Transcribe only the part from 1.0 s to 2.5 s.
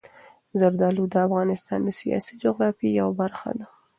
د افغانستان د سیاسي